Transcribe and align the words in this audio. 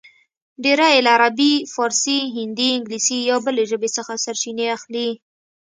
ډېر 0.63 0.79
یې 0.93 0.99
له 1.05 1.11
عربي، 1.15 1.53
فارسي، 1.73 2.19
هندي، 2.37 2.69
انګلیسي 2.77 3.19
یا 3.29 3.37
بلې 3.45 3.63
ژبې 3.71 3.89
څخه 3.97 4.13
سرچینې 4.25 4.65
اخلي 4.77 5.09